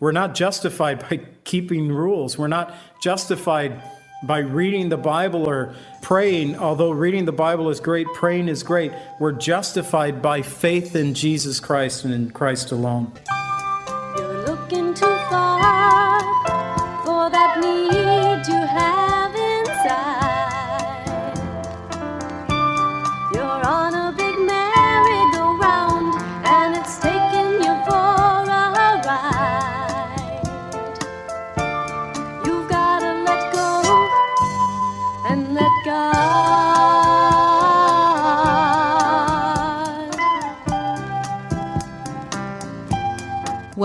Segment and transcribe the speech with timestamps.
[0.00, 2.38] We're not justified by keeping rules.
[2.38, 3.82] We're not justified
[4.22, 6.56] by reading the Bible or praying.
[6.56, 8.92] Although reading the Bible is great, praying is great.
[9.18, 13.12] We're justified by faith in Jesus Christ and in Christ alone.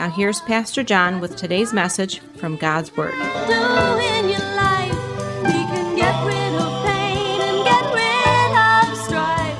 [0.00, 3.12] Now, here's Pastor John with today's message from God's Word.
[3.12, 4.96] do in your life.
[5.44, 9.58] He can get rid of pain and get rid of strife.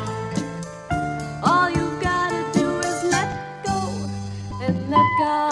[1.43, 3.79] All you gotta do is let go
[4.63, 5.51] and let God.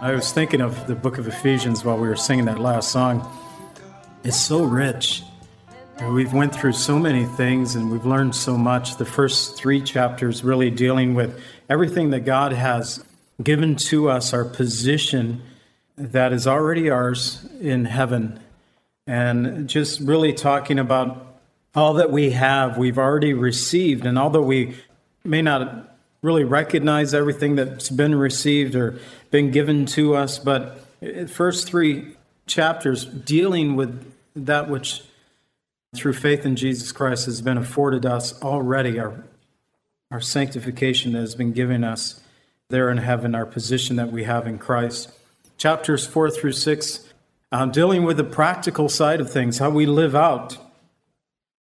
[0.00, 3.24] I was thinking of the book of Ephesians while we were singing that last song.
[4.24, 5.22] It's so rich.
[6.00, 8.96] We've went through so many things and we've learned so much.
[8.96, 13.04] The first three chapters really dealing with everything that God has
[13.42, 15.42] given to us, our position
[15.96, 18.38] that is already ours in heaven.
[19.08, 21.40] And just really talking about
[21.74, 24.06] all that we have, we've already received.
[24.06, 24.76] And although we
[25.24, 28.98] may not really recognize everything that's been received or
[29.32, 30.80] been given to us, but
[31.28, 32.14] first three
[32.46, 35.02] chapters dealing with that which
[35.94, 39.24] through faith in Jesus Christ has been afforded us already, our,
[40.10, 42.20] our sanctification that has been given us
[42.68, 45.10] there in heaven, our position that we have in Christ.
[45.56, 47.12] Chapters four through six,
[47.50, 50.58] uh, dealing with the practical side of things, how we live out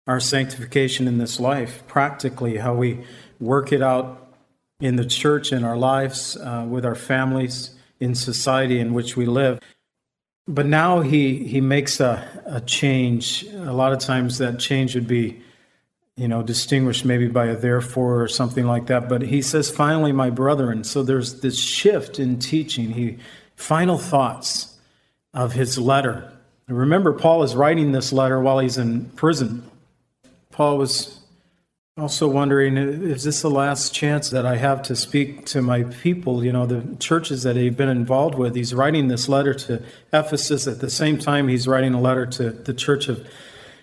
[0.06, 3.04] our sanctification in this life, practically, how we
[3.40, 4.34] work it out
[4.80, 9.26] in the church, in our lives, uh, with our families, in society in which we
[9.26, 9.60] live.
[10.48, 13.44] But now he, he makes a, a change.
[13.44, 15.40] A lot of times that change would be,
[16.16, 19.08] you know, distinguished maybe by a therefore or something like that.
[19.08, 20.84] But he says, finally, my brethren.
[20.84, 22.90] So there's this shift in teaching.
[22.90, 23.18] He
[23.54, 24.76] final thoughts
[25.32, 26.32] of his letter.
[26.68, 29.62] Remember, Paul is writing this letter while he's in prison.
[30.50, 31.21] Paul was
[32.02, 36.44] also wondering, is this the last chance that I have to speak to my people,
[36.44, 38.56] you know, the churches that he've been involved with?
[38.56, 39.80] He's writing this letter to
[40.12, 40.66] Ephesus.
[40.66, 43.24] At the same time, he's writing a letter to the church of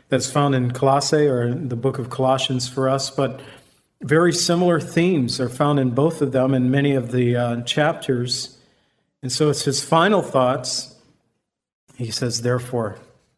[0.09, 3.09] that's found in Colossae or the book of Colossians for us.
[3.09, 3.39] But
[4.01, 8.57] very similar themes are found in both of them in many of the uh, chapters.
[9.23, 10.93] And so it's his final thoughts.
[11.95, 12.97] He says, therefore,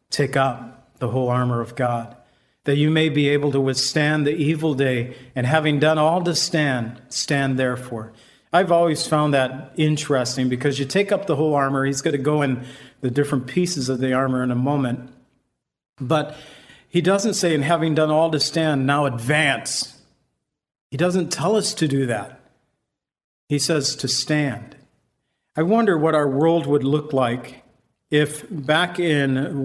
[0.10, 2.18] take up the whole armor of God
[2.64, 6.36] that you may be able to withstand the evil day, and having done all to
[6.36, 8.14] stand, stand therefore.
[8.54, 11.86] I've always found that interesting because you take up the whole armor.
[11.86, 12.66] He's going to go in
[13.00, 15.10] the different pieces of the armor in a moment.
[16.00, 16.36] But
[16.90, 20.02] he doesn't say, in having done all to stand, now advance.
[20.90, 22.42] He doesn't tell us to do that.
[23.48, 24.76] He says to stand.
[25.56, 27.64] I wonder what our world would look like
[28.10, 29.64] if back in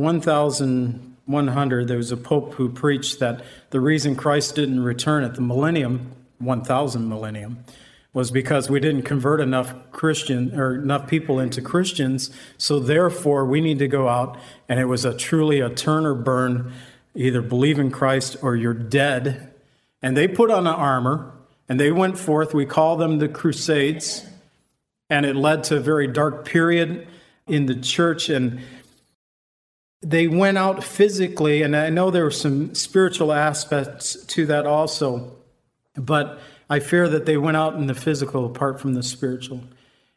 [1.27, 5.41] 1100 there was a pope who preached that the reason Christ didn't return at the
[5.41, 7.65] millennium, 1000 millennium,
[8.13, 12.31] was because we didn't convert enough Christian or enough people into Christians.
[12.57, 14.39] So therefore, we need to go out,
[14.71, 16.73] and it was a truly a turn or burn,
[17.15, 19.53] either believe in Christ or you're dead.
[20.01, 21.33] And they put on an armor,
[21.69, 22.55] and they went forth.
[22.55, 24.25] We call them the Crusades,
[25.11, 27.09] and it led to a very dark period
[27.47, 28.29] in the church.
[28.29, 28.61] And
[30.03, 35.33] they went out physically, and I know there were some spiritual aspects to that also,
[35.97, 36.39] but
[36.69, 39.63] I fear that they went out in the physical apart from the spiritual.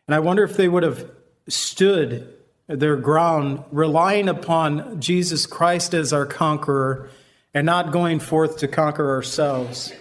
[0.07, 1.09] And I wonder if they would have
[1.47, 2.33] stood
[2.67, 7.09] their ground, relying upon Jesus Christ as our conqueror
[7.53, 9.91] and not going forth to conquer ourselves.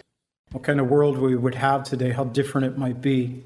[0.50, 3.42] What kind of world we would have today, how different it might be.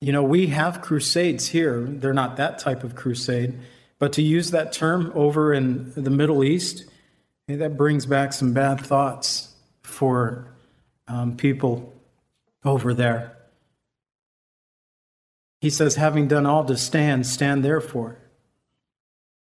[0.00, 1.82] You know, we have crusades here.
[1.82, 3.58] They're not that type of crusade,
[4.00, 6.86] but to use that term over in the Middle East,
[7.46, 10.52] that brings back some bad thoughts for
[11.06, 11.92] um, people
[12.64, 13.36] over there.
[15.60, 18.16] He says, having done all to stand, stand therefore.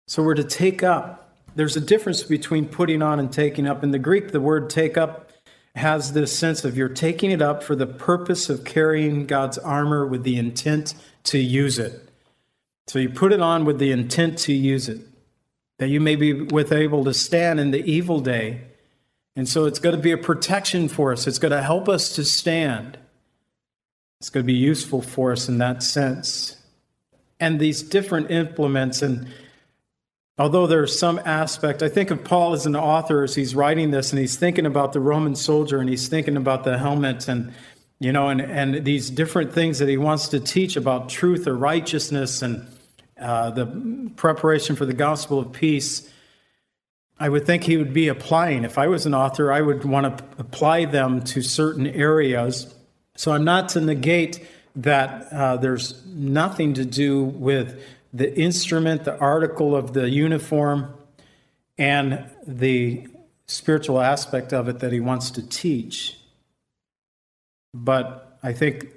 [0.06, 1.36] So we're to take up.
[1.54, 3.84] There's a difference between putting on and taking up.
[3.84, 5.30] In the Greek, the word take up
[5.74, 10.06] has this sense of you're taking it up for the purpose of carrying God's armor
[10.06, 10.94] with the intent
[11.24, 12.05] to use it.
[12.88, 15.00] So you put it on with the intent to use it,
[15.78, 18.60] that you may be with able to stand in the evil day.
[19.34, 21.26] And so it's going to be a protection for us.
[21.26, 22.96] It's going to help us to stand.
[24.20, 26.56] It's going to be useful for us in that sense.
[27.38, 29.28] And these different implements, and
[30.38, 34.12] although there's some aspect, I think of Paul as an author as he's writing this
[34.12, 37.52] and he's thinking about the Roman soldier and he's thinking about the helmet and
[37.98, 41.56] you know, and, and these different things that he wants to teach about truth or
[41.56, 42.66] righteousness and
[43.20, 46.10] uh, the preparation for the gospel of peace,
[47.18, 48.64] I would think he would be applying.
[48.64, 52.74] If I was an author, I would want to apply them to certain areas.
[53.16, 54.46] So I'm not to negate
[54.76, 57.82] that uh, there's nothing to do with
[58.12, 60.92] the instrument, the article of the uniform,
[61.78, 63.06] and the
[63.46, 66.18] spiritual aspect of it that he wants to teach.
[67.72, 68.88] But I think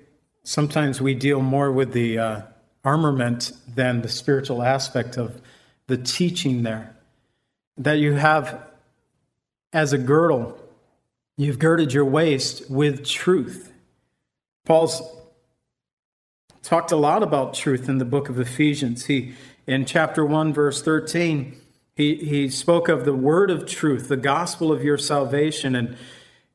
[0.43, 2.41] sometimes we deal more with the uh,
[2.83, 5.41] armament than the spiritual aspect of
[5.87, 6.95] the teaching there.
[7.77, 8.63] That you have
[9.71, 10.59] as a girdle,
[11.37, 13.71] you've girded your waist with truth.
[14.65, 15.01] Paul's
[16.63, 19.05] talked a lot about truth in the book of Ephesians.
[19.05, 19.33] He
[19.65, 21.55] in chapter 1 verse 13,
[21.95, 25.97] he he spoke of the word of truth, the gospel of your salvation and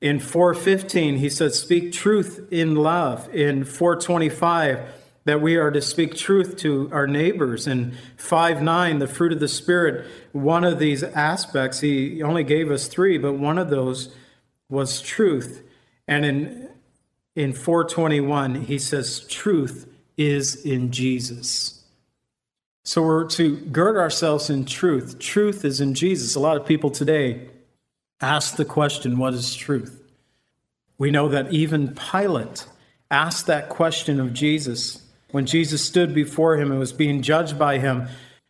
[0.01, 3.33] in 415 he said speak truth in love.
[3.35, 7.67] In 425 that we are to speak truth to our neighbors.
[7.67, 12.71] In 5 9, the fruit of the Spirit, one of these aspects, he only gave
[12.71, 14.15] us three, but one of those
[14.69, 15.63] was truth.
[16.07, 16.69] And in,
[17.35, 21.83] in 421, he says, truth is in Jesus.
[22.85, 25.19] So we're to gird ourselves in truth.
[25.19, 26.35] Truth is in Jesus.
[26.35, 27.49] A lot of people today
[28.21, 30.03] ask the question, what is truth?
[30.99, 32.67] We know that even Pilate
[33.11, 35.04] asked that question of Jesus
[35.35, 38.07] when Jesus stood before him and was being judged by him,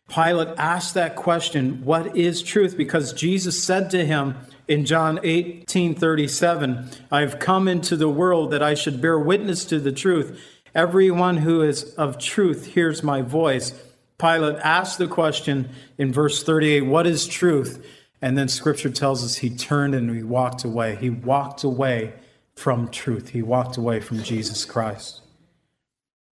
[0.07, 2.77] Pilate asked that question, What is truth?
[2.77, 4.35] Because Jesus said to him
[4.67, 9.65] in John 18 37, I have come into the world that I should bear witness
[9.65, 10.39] to the truth.
[10.75, 13.73] Everyone who is of truth hears my voice.
[14.19, 17.83] Pilate asked the question in verse 38, What is truth?
[18.21, 20.97] And then scripture tells us he turned and he walked away.
[20.97, 22.13] He walked away
[22.53, 25.23] from truth, he walked away from Jesus Christ.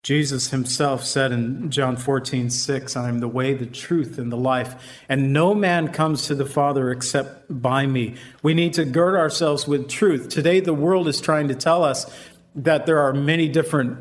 [0.04, 4.36] Jesus himself said in John 14, 6, I am the way, the truth, and the
[4.36, 8.14] life, and no man comes to the Father except by me.
[8.42, 10.28] We need to gird ourselves with truth.
[10.28, 12.10] Today, the world is trying to tell us
[12.54, 13.98] that there are many different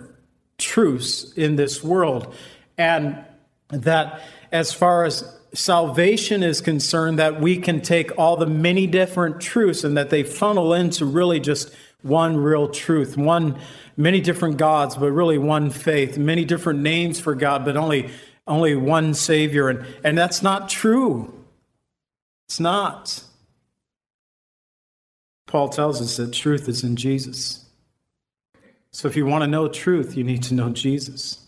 [0.57, 2.33] truths in this world,
[2.77, 3.23] and
[3.69, 4.21] that
[4.51, 9.83] as far as salvation is concerned, that we can take all the many different truths
[9.83, 13.59] and that they funnel into really just one real truth, one
[13.95, 18.11] many different gods, but really one faith, many different names for God, but only
[18.47, 19.69] only one Savior.
[19.69, 21.33] And, and that's not true.
[22.47, 23.23] It's not.
[25.47, 27.65] Paul tells us that truth is in Jesus.
[28.91, 31.45] So if you want to know truth, you need to know Jesus.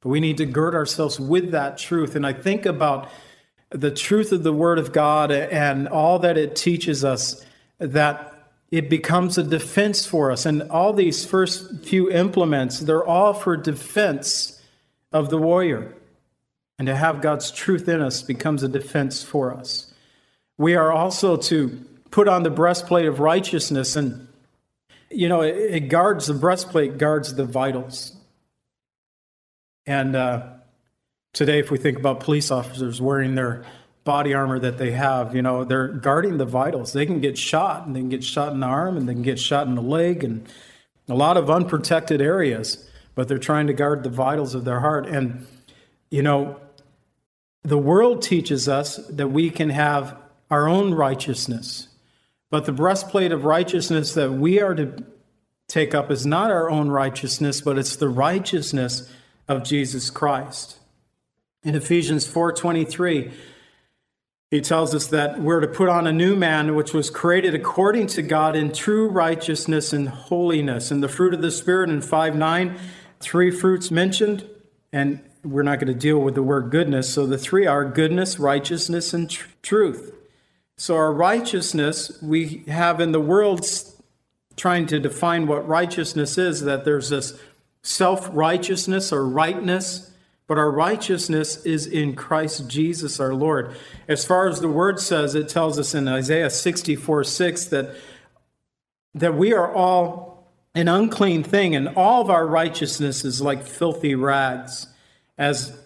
[0.00, 2.14] But we need to gird ourselves with that truth.
[2.14, 3.10] And I think about
[3.70, 7.44] the truth of the Word of God and all that it teaches us
[7.78, 8.35] that
[8.70, 10.44] it becomes a defense for us.
[10.44, 14.60] And all these first few implements, they're all for defense
[15.12, 15.94] of the warrior.
[16.78, 19.92] And to have God's truth in us becomes a defense for us.
[20.58, 23.96] We are also to put on the breastplate of righteousness.
[23.96, 24.28] And,
[25.10, 28.14] you know, it, it guards, the breastplate guards the vitals.
[29.86, 30.48] And uh,
[31.32, 33.64] today, if we think about police officers wearing their
[34.06, 35.36] body armor that they have.
[35.36, 36.94] You know, they're guarding the vitals.
[36.94, 39.22] They can get shot, and they can get shot in the arm, and they can
[39.22, 40.48] get shot in the leg, and
[41.08, 42.88] a lot of unprotected areas.
[43.14, 45.06] But they're trying to guard the vitals of their heart.
[45.06, 45.46] And
[46.10, 46.58] you know,
[47.62, 50.16] the world teaches us that we can have
[50.50, 51.88] our own righteousness,
[52.50, 55.04] but the breastplate of righteousness that we are to
[55.68, 59.12] take up is not our own righteousness, but it's the righteousness
[59.48, 60.78] of Jesus Christ.
[61.64, 63.32] In Ephesians 4:23,
[64.50, 68.06] he tells us that we're to put on a new man, which was created according
[68.08, 70.90] to God in true righteousness and holiness.
[70.90, 72.78] And the fruit of the Spirit in 5 9,
[73.18, 74.48] three fruits mentioned,
[74.92, 77.12] and we're not going to deal with the word goodness.
[77.12, 80.14] So the three are goodness, righteousness, and tr- truth.
[80.76, 83.66] So our righteousness, we have in the world
[84.56, 87.38] trying to define what righteousness is, that there's this
[87.82, 90.12] self righteousness or rightness
[90.46, 93.76] but our righteousness is in Christ Jesus our Lord.
[94.06, 97.96] As far as the word says, it tells us in Isaiah 64 6 that,
[99.14, 100.36] that we are all
[100.74, 104.86] an unclean thing, and all of our righteousness is like filthy rags.
[105.38, 105.76] As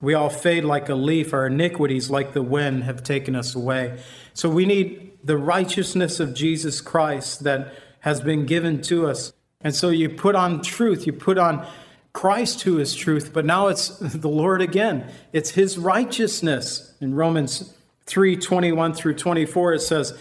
[0.00, 4.02] we all fade like a leaf, our iniquities, like the wind, have taken us away.
[4.34, 9.32] So we need the righteousness of Jesus Christ that has been given to us.
[9.60, 11.66] And so you put on truth, you put on
[12.14, 15.10] Christ who is truth, but now it's the Lord again.
[15.34, 16.94] It's his righteousness.
[17.00, 17.74] In Romans
[18.06, 20.18] 3 21 through 24, it says,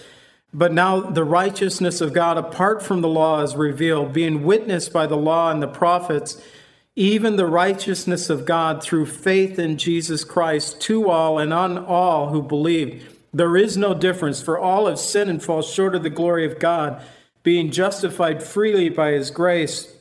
[0.53, 5.05] But now the righteousness of God apart from the law is revealed, being witnessed by
[5.05, 6.41] the law and the prophets,
[6.95, 12.29] even the righteousness of God through faith in Jesus Christ to all and on all
[12.29, 13.17] who believe.
[13.31, 16.59] There is no difference, for all have sinned and fall short of the glory of
[16.59, 17.01] God,
[17.43, 19.93] being justified freely by his grace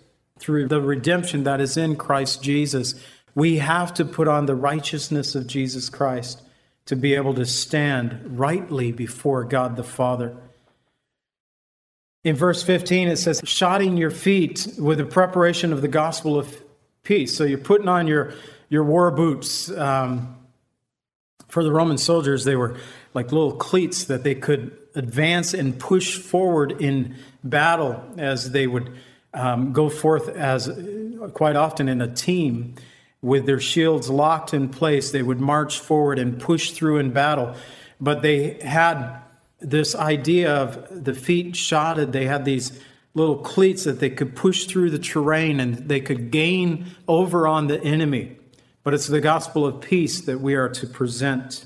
[0.43, 2.97] through the redemption that is in Christ Jesus.
[3.33, 6.43] We have to put on the righteousness of Jesus Christ
[6.87, 10.35] to be able to stand rightly before God the Father.
[12.25, 16.61] In verse 15, it says, shodding your feet with the preparation of the gospel of
[17.05, 17.37] peace.
[17.37, 18.35] So you're putting on your,
[18.69, 19.71] your war boots.
[19.71, 20.37] Um,
[21.49, 22.77] for the Roman soldiers, they were
[23.15, 28.93] like little cleats that they could advance and push forward in battle as they would
[29.35, 30.71] um, go forth as
[31.35, 32.75] quite often in a team
[33.21, 35.11] with their shields locked in place.
[35.11, 37.55] They would march forward and push through in battle.
[38.01, 39.21] But they had
[39.61, 42.13] this idea of the feet shodded.
[42.13, 42.79] They had these
[43.15, 47.69] little cleats that they could push through the terrain and they could gain over on
[47.69, 48.37] the enemy.
[48.83, 51.65] But it's the gospel of peace that we are to present.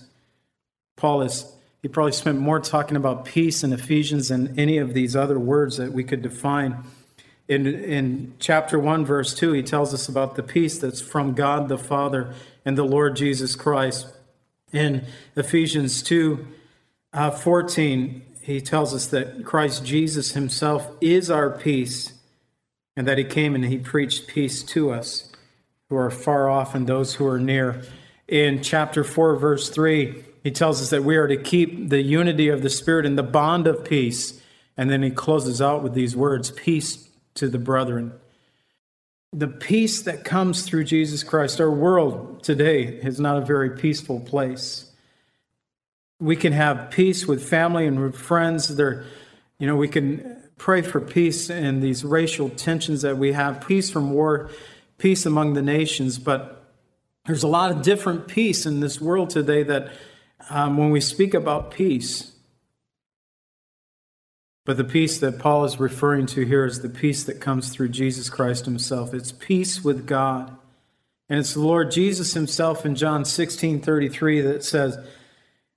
[0.97, 5.17] Paul is, he probably spent more talking about peace in Ephesians than any of these
[5.17, 6.85] other words that we could define.
[7.49, 11.69] In, in chapter 1, verse 2, he tells us about the peace that's from God
[11.69, 12.35] the Father
[12.65, 14.09] and the Lord Jesus Christ.
[14.73, 15.05] In
[15.37, 16.47] Ephesians 2,
[17.12, 22.15] uh, 14, he tells us that Christ Jesus himself is our peace
[22.97, 25.31] and that he came and he preached peace to us
[25.88, 27.83] who are far off and those who are near.
[28.26, 32.49] In chapter 4, verse 3, he tells us that we are to keep the unity
[32.49, 34.41] of the Spirit in the bond of peace.
[34.76, 38.12] And then he closes out with these words peace to the brethren.
[39.33, 44.21] The peace that comes through Jesus Christ, our world today is not a very peaceful
[44.21, 44.93] place.
[46.19, 48.75] We can have peace with family and with friends.
[48.75, 49.05] There,
[49.59, 53.90] you know, we can pray for peace in these racial tensions that we have, peace
[53.90, 54.50] from war,
[54.99, 56.19] peace among the nations.
[56.19, 56.73] But
[57.26, 59.93] there's a lot of different peace in this world today that
[60.49, 62.33] um, when we speak about peace,
[64.67, 67.91] but the peace that Paul is referring to here is the peace that comes through
[67.91, 69.15] Jesus Christ himself.
[69.15, 70.55] It's peace with God.
[71.29, 74.99] And it's the Lord Jesus himself in John 16 33 that says,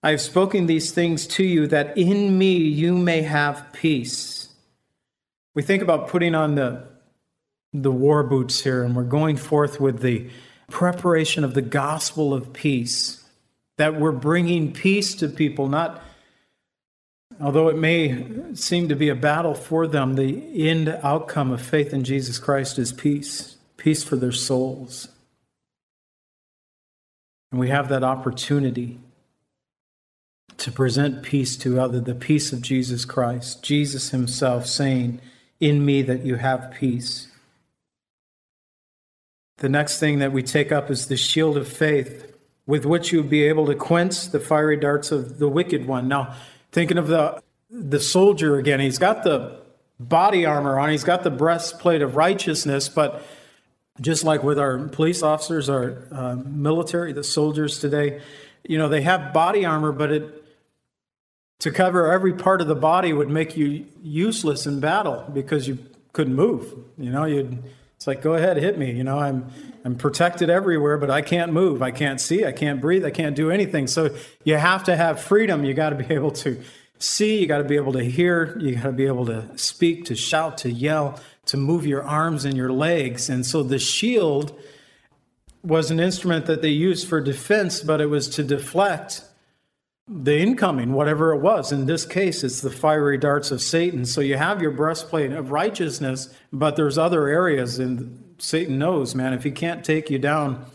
[0.01, 4.49] I have spoken these things to you that in me you may have peace.
[5.53, 6.87] We think about putting on the,
[7.73, 10.29] the war boots here, and we're going forth with the
[10.71, 13.23] preparation of the gospel of peace,
[13.77, 16.01] that we're bringing peace to people, not
[17.41, 21.93] Although it may seem to be a battle for them, the end outcome of faith
[21.93, 25.07] in Jesus Christ is peace, peace for their souls.
[27.51, 28.99] And we have that opportunity
[30.57, 35.21] to present peace to others, the peace of Jesus Christ, Jesus Himself saying,
[35.61, 37.29] In me that you have peace.
[39.57, 42.33] The next thing that we take up is the shield of faith,
[42.65, 46.09] with which you'll be able to quench the fiery darts of the wicked one.
[46.09, 46.35] Now,
[46.71, 49.59] Thinking of the the soldier again, he's got the
[49.99, 53.23] body armor on, he's got the breastplate of righteousness, but
[54.01, 58.21] just like with our police officers, our uh, military, the soldiers today,
[58.63, 60.43] you know, they have body armor, but it
[61.59, 65.77] to cover every part of the body would make you useless in battle because you
[66.13, 66.73] couldn't move.
[66.97, 67.61] You know, you'd
[67.99, 68.93] it's like go ahead, hit me.
[68.93, 69.51] You know, I'm
[69.83, 71.81] I'm protected everywhere, but I can't move.
[71.81, 72.45] I can't see.
[72.45, 73.03] I can't breathe.
[73.03, 73.87] I can't do anything.
[73.87, 74.15] So
[74.45, 75.65] you have to have freedom.
[75.65, 76.63] You got to be able to
[76.97, 77.41] see.
[77.41, 78.57] You got to be able to hear.
[78.57, 82.45] You got to be able to speak, to shout, to yell, to move your arms
[82.45, 83.29] and your legs.
[83.29, 84.57] And so the shield
[85.61, 89.25] was an instrument that they used for defense, but it was to deflect
[90.11, 91.71] the incoming, whatever it was.
[91.71, 94.05] In this case, it's the fiery darts of Satan.
[94.05, 99.33] So you have your breastplate of righteousness, but there's other areas, and Satan knows, man,
[99.33, 100.65] if he can't take you down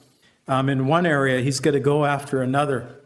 [0.46, 3.00] um, in one area, he's going to go after another.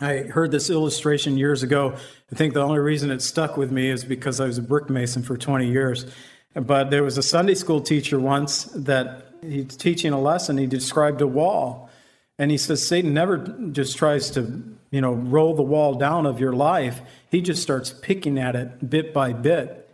[0.00, 1.96] I heard this illustration years ago.
[2.32, 4.88] I think the only reason it stuck with me is because I was a brick
[4.88, 6.06] mason for 20 years.
[6.54, 10.56] But there was a Sunday school teacher once that he's teaching a lesson.
[10.56, 11.90] He described a wall
[12.38, 13.38] And he says Satan never
[13.72, 17.00] just tries to, you know, roll the wall down of your life.
[17.30, 19.84] He just starts picking at it bit by bit.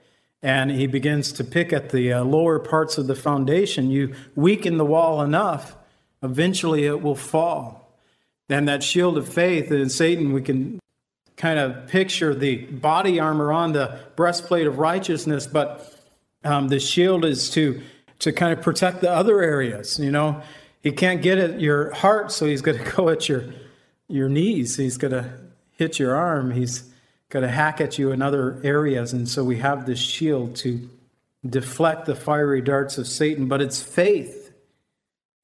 [0.42, 3.90] And he begins to pick at the uh, lower parts of the foundation.
[3.90, 5.74] You weaken the wall enough,
[6.22, 7.98] eventually it will fall.
[8.50, 10.78] And that shield of faith in Satan, we can
[11.36, 15.92] kind of picture the body armor on the breastplate of righteousness, but
[16.44, 17.80] um, the shield is to
[18.20, 19.98] to kind of protect the other areas.
[19.98, 20.40] You know,
[20.82, 23.44] he can't get at your heart, so he's going to go at your
[24.08, 24.76] your knees.
[24.76, 25.30] He's going to
[25.72, 26.50] hit your arm.
[26.50, 26.90] He's
[27.30, 30.88] going to hack at you in other areas, and so we have this shield to
[31.44, 33.48] deflect the fiery darts of Satan.
[33.48, 34.52] But it's faith,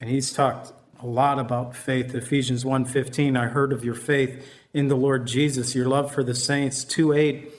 [0.00, 2.14] and he's talked a lot about faith.
[2.14, 3.36] Ephesians 1:15.
[3.36, 6.84] I heard of your faith in the Lord Jesus, your love for the saints.
[6.84, 7.50] 2 8,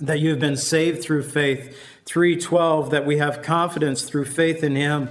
[0.00, 1.76] that you have been saved through faith.
[2.04, 5.08] 3:12 that we have confidence through faith in him.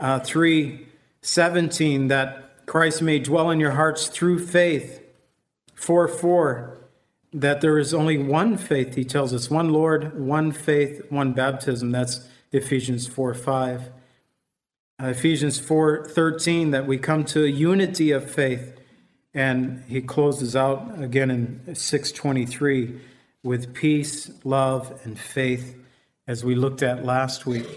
[0.00, 2.41] Uh, 3:17 that
[2.72, 5.02] Christ may dwell in your hearts through faith.
[5.74, 6.78] 4 4
[7.34, 11.90] that there is only one faith, he tells us, one Lord, one faith, one baptism.
[11.90, 13.90] That's Ephesians 4 5.
[15.02, 18.80] Uh, Ephesians 4 13, that we come to a unity of faith.
[19.34, 22.98] And he closes out again in 623
[23.42, 25.76] with peace, love, and faith
[26.26, 27.68] as we looked at last week.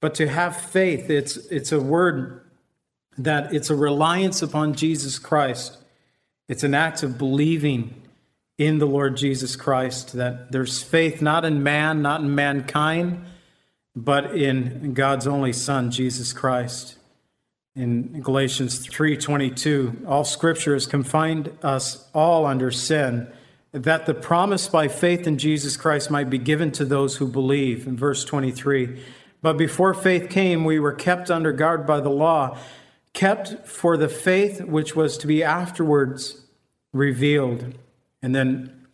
[0.00, 2.46] But to have faith, it's, it's a word
[3.18, 5.78] that it's a reliance upon Jesus Christ.
[6.48, 7.94] It's an act of believing
[8.58, 13.24] in the Lord Jesus Christ, that there's faith not in man, not in mankind,
[13.96, 16.96] but in God's only Son, Jesus Christ.
[17.74, 23.28] In Galatians 3:22, all scripture has confined us all under sin
[23.72, 27.86] that the promise by faith in Jesus Christ might be given to those who believe.
[27.86, 29.00] In verse 23,
[29.42, 32.58] but before faith came, we were kept under guard by the law,
[33.12, 36.42] kept for the faith which was to be afterwards
[36.92, 37.74] revealed.
[38.22, 38.86] And then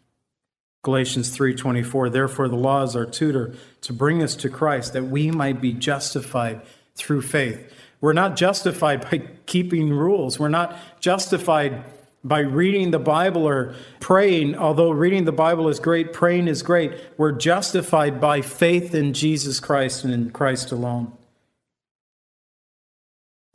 [0.82, 5.30] Galatians 3:24, therefore the law is our tutor to bring us to Christ that we
[5.30, 6.62] might be justified
[6.94, 7.72] through faith.
[8.00, 10.38] We're not justified by keeping rules.
[10.38, 11.84] We're not justified
[12.22, 16.92] by reading the Bible or praying, although reading the Bible is great, praying is great,
[17.16, 21.12] we're justified by faith in Jesus Christ and in Christ alone.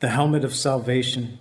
[0.02, 1.38] The helmet of salvation.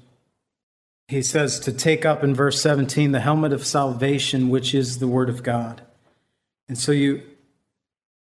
[1.10, 5.08] He says to take up in verse 17 the helmet of salvation, which is the
[5.08, 5.82] Word of God.
[6.70, 7.22] And so you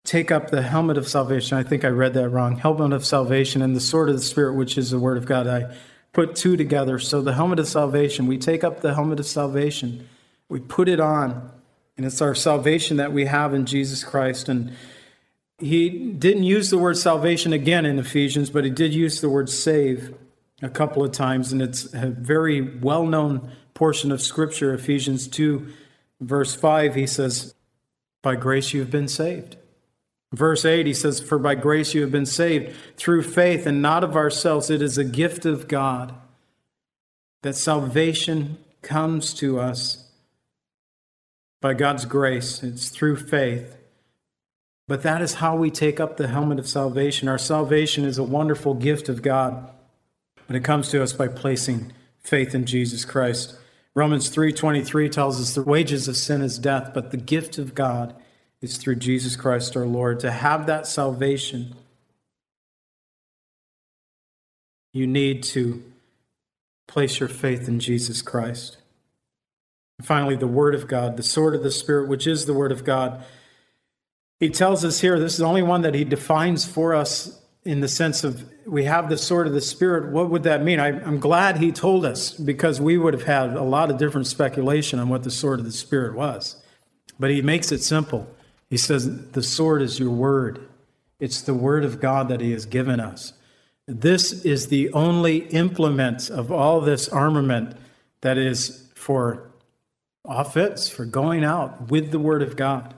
[0.04, 1.56] take up the helmet of salvation.
[1.56, 2.56] I think I read that wrong.
[2.56, 5.46] Helmet of salvation and the sword of the Spirit, which is the Word of God.
[5.46, 5.76] I
[6.12, 6.98] put two together.
[6.98, 10.08] So the helmet of salvation, we take up the helmet of salvation,
[10.48, 11.50] we put it on,
[11.96, 14.48] and it's our salvation that we have in Jesus Christ.
[14.48, 14.72] And
[15.64, 19.48] he didn't use the word salvation again in Ephesians, but he did use the word
[19.48, 20.14] save
[20.62, 25.66] a couple of times, and it's a very well known portion of Scripture, Ephesians 2,
[26.20, 26.94] verse 5.
[26.94, 27.54] He says,
[28.22, 29.56] By grace you have been saved.
[30.32, 34.04] Verse 8, he says, For by grace you have been saved through faith and not
[34.04, 34.68] of ourselves.
[34.68, 36.14] It is a gift of God
[37.42, 40.10] that salvation comes to us
[41.60, 42.62] by God's grace.
[42.62, 43.76] It's through faith.
[44.86, 47.28] But that is how we take up the helmet of salvation.
[47.28, 49.70] Our salvation is a wonderful gift of God,
[50.46, 53.56] but it comes to us by placing faith in Jesus Christ.
[53.94, 58.14] Romans 3:23 tells us the wages of sin is death, but the gift of God
[58.60, 60.20] is through Jesus Christ our Lord.
[60.20, 61.74] To have that salvation,
[64.92, 65.82] you need to
[66.86, 68.76] place your faith in Jesus Christ.
[69.98, 72.72] And finally, the Word of God, the sword of the Spirit, which is the Word
[72.72, 73.24] of God.
[74.40, 77.80] He tells us here, this is the only one that he defines for us in
[77.80, 80.12] the sense of we have the sword of the Spirit.
[80.12, 80.80] What would that mean?
[80.80, 84.26] I, am glad he told us because we would have had a lot of different
[84.26, 86.62] speculation on what the sword of the Spirit was.
[87.18, 88.28] But he makes it simple.
[88.68, 90.68] He says, The sword is your word.
[91.20, 93.32] It's the word of God that He has given us.
[93.86, 97.76] This is the only implement of all this armament
[98.22, 99.50] that is for
[100.24, 102.94] offense, for going out with the word of God.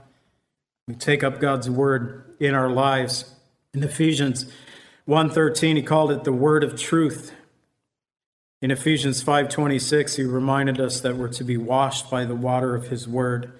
[0.88, 3.34] We take up God's word in our lives.
[3.74, 4.46] In Ephesians
[5.06, 7.32] 1:13 he called it the word of truth.
[8.62, 12.88] In Ephesians 5:26 he reminded us that we're to be washed by the water of
[12.88, 13.52] his word.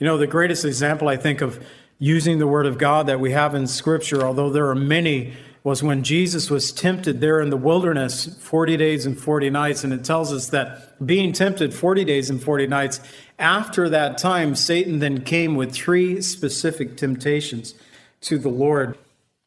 [0.00, 1.64] You know, the greatest example I think of
[1.98, 5.32] using the Word of God that we have in Scripture, although there are many,
[5.64, 9.82] was when Jesus was tempted there in the wilderness 40 days and 40 nights.
[9.82, 13.00] And it tells us that being tempted 40 days and 40 nights,
[13.38, 17.74] after that time, Satan then came with three specific temptations
[18.20, 18.98] to the Lord.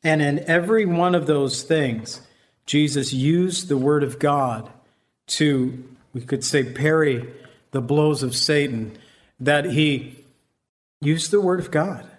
[0.04, 2.22] And in every one of those things,
[2.66, 4.70] Jesus used the Word of God
[5.28, 7.32] to, we could say, parry
[7.72, 8.98] the blows of Satan,
[9.40, 10.16] that he
[11.02, 12.10] used the word of God.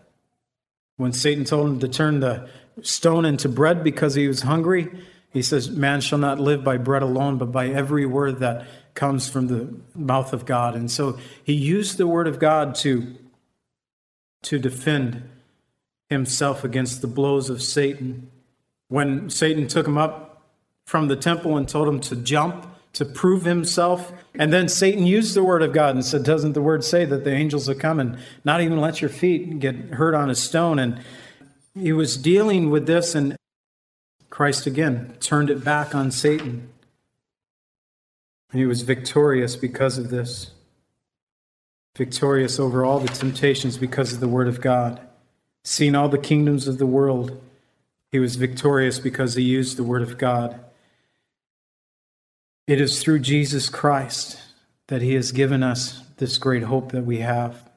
[0.96, 2.48] When Satan told him to turn the
[2.82, 4.90] stone into bread because he was hungry,
[5.30, 9.28] he says, Man shall not live by bread alone, but by every word that comes
[9.28, 10.74] from the mouth of God.
[10.74, 13.14] And so he used the word of God to,
[14.42, 15.28] to defend
[16.08, 18.30] himself against the blows of Satan.
[18.88, 20.42] When Satan took him up
[20.86, 25.34] from the temple and told him to jump to prove himself, and then Satan used
[25.34, 28.00] the word of God and said, Doesn't the word say that the angels will come
[28.00, 30.78] and not even let your feet get hurt on a stone?
[30.78, 31.00] And
[31.74, 33.37] he was dealing with this, and
[34.31, 36.68] Christ again turned it back on Satan.
[38.50, 40.52] And he was victorious because of this.
[41.96, 45.00] Victorious over all the temptations because of the Word of God.
[45.64, 47.40] Seeing all the kingdoms of the world,
[48.11, 50.61] he was victorious because he used the Word of God.
[52.66, 54.40] It is through Jesus Christ
[54.87, 57.68] that he has given us this great hope that we have.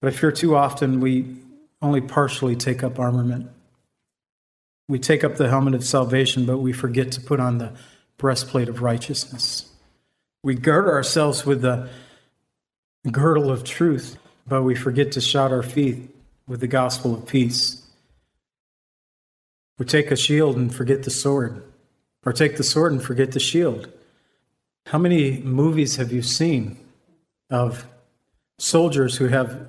[0.00, 1.36] But I fear too often we
[1.84, 3.50] only partially take up armament.
[4.88, 7.72] We take up the helmet of salvation, but we forget to put on the
[8.18, 9.70] breastplate of righteousness.
[10.42, 11.88] We gird ourselves with the
[13.10, 16.14] girdle of truth, but we forget to shod our feet
[16.46, 17.82] with the gospel of peace.
[19.78, 21.62] We take a shield and forget the sword,
[22.24, 23.90] or take the sword and forget the shield.
[24.86, 26.76] How many movies have you seen
[27.50, 27.86] of
[28.58, 29.66] soldiers who have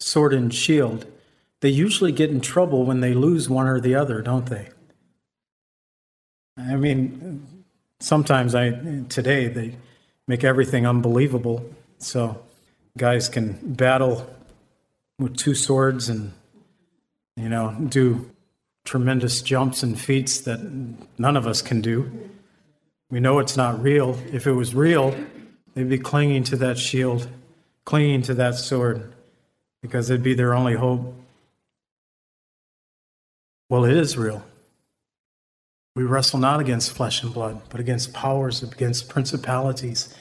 [0.00, 1.06] sword and shield?
[1.60, 4.68] They usually get in trouble when they lose one or the other, don't they?
[6.56, 7.64] I mean,
[8.00, 8.70] sometimes I
[9.08, 9.76] today they
[10.26, 11.64] make everything unbelievable.
[11.98, 12.40] So
[12.96, 14.28] guys can battle
[15.18, 16.32] with two swords and
[17.36, 18.30] you know do
[18.84, 20.60] tremendous jumps and feats that
[21.18, 22.30] none of us can do.
[23.10, 24.18] We know it's not real.
[24.32, 25.14] If it was real,
[25.74, 27.28] they'd be clinging to that shield,
[27.84, 29.12] clinging to that sword,
[29.82, 31.14] because it'd be their only hope.
[33.68, 34.42] Well, it is real.
[35.94, 40.14] We wrestle not against flesh and blood, but against powers, against principalities,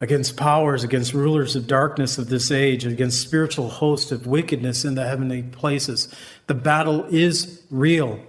[0.00, 4.96] against powers, against rulers of darkness of this age, against spiritual hosts of wickedness in
[4.96, 6.12] the heavenly places.
[6.48, 8.20] The battle is real.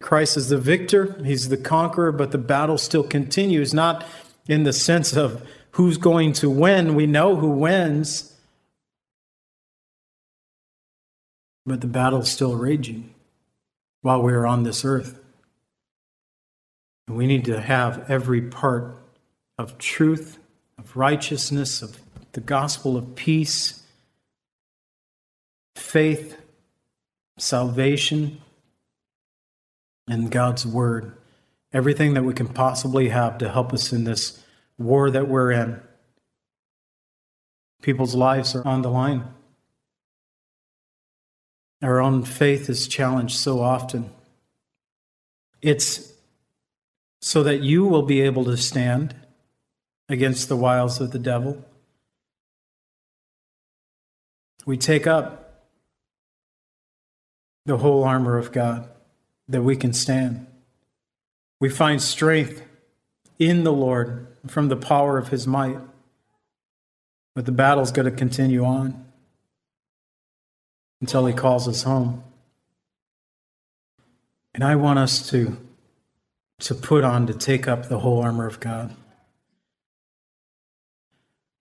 [0.00, 4.04] Christ is the victor, he's the conqueror, but the battle still continues, not
[4.48, 6.94] in the sense of who's going to win.
[6.94, 8.34] We know who wins,
[11.70, 13.14] but the battle's still raging
[14.02, 15.20] while we are on this earth.
[17.06, 18.96] And we need to have every part
[19.56, 20.38] of truth,
[20.78, 22.00] of righteousness, of
[22.32, 23.84] the gospel of peace,
[25.76, 26.36] faith,
[27.38, 28.40] salvation,
[30.08, 31.12] and God's word.
[31.72, 34.42] Everything that we can possibly have to help us in this
[34.76, 35.80] war that we're in.
[37.80, 39.24] People's lives are on the line.
[41.82, 44.10] Our own faith is challenged so often.
[45.62, 46.12] It's
[47.20, 49.14] so that you will be able to stand
[50.08, 51.64] against the wiles of the devil.
[54.66, 55.64] We take up
[57.64, 58.88] the whole armor of God
[59.48, 60.46] that we can stand.
[61.60, 62.62] We find strength
[63.38, 65.78] in the Lord from the power of his might.
[67.34, 69.09] But the battle's going to continue on
[71.00, 72.22] until he calls us home.
[74.54, 75.56] And I want us to
[76.60, 78.94] to put on to take up the whole armor of God.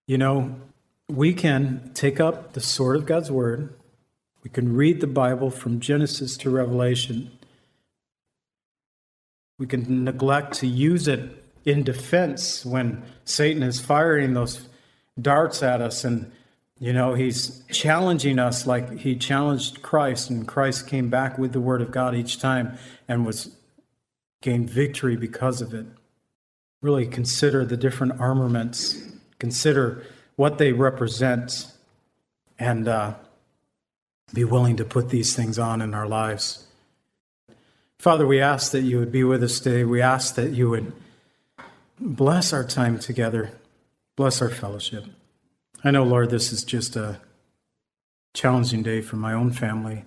[0.07, 0.55] You know,
[1.07, 3.73] we can take up the sword of God's word.
[4.43, 7.31] We can read the Bible from Genesis to Revelation.
[9.57, 14.67] We can neglect to use it in defense when Satan is firing those
[15.19, 16.31] darts at us and
[16.79, 21.59] you know he's challenging us like he challenged Christ and Christ came back with the
[21.59, 23.55] word of God each time and was
[24.41, 25.85] gained victory because of it.
[26.81, 28.97] Really consider the different armaments,
[29.37, 30.05] consider
[30.37, 31.67] what they represent,
[32.57, 33.15] and uh,
[34.33, 36.65] be willing to put these things on in our lives.
[37.97, 39.83] Father, we ask that you would be with us today.
[39.83, 40.93] We ask that you would
[41.99, 43.51] bless our time together,
[44.15, 45.03] bless our fellowship.
[45.83, 47.19] I know, Lord, this is just a
[48.33, 50.03] challenging day for my own family.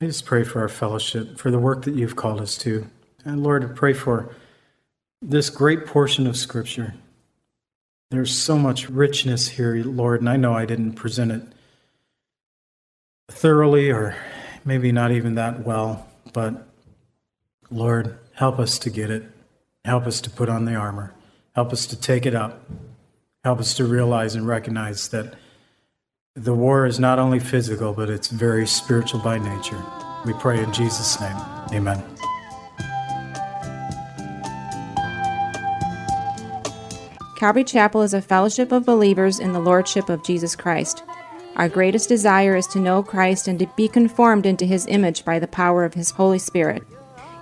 [0.00, 2.86] I just pray for our fellowship, for the work that you've called us to.
[3.24, 4.34] And Lord, I pray for
[5.20, 6.94] this great portion of Scripture.
[8.10, 11.42] There's so much richness here, Lord, and I know I didn't present it
[13.30, 14.16] thoroughly or
[14.64, 16.66] maybe not even that well, but
[17.70, 19.24] Lord, help us to get it.
[19.84, 21.14] Help us to put on the armor.
[21.54, 22.64] Help us to take it up.
[23.42, 25.34] Help us to realize and recognize that
[26.34, 29.82] the war is not only physical, but it's very spiritual by nature.
[30.26, 31.36] We pray in Jesus' name.
[31.72, 32.04] Amen.
[37.38, 41.02] Calvary Chapel is a fellowship of believers in the Lordship of Jesus Christ.
[41.56, 45.38] Our greatest desire is to know Christ and to be conformed into his image by
[45.38, 46.82] the power of his Holy Spirit.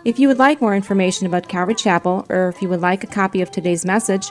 [0.04, 3.08] If you would like more information about Calvary Chapel, or if you would like a
[3.08, 4.30] copy of today's message,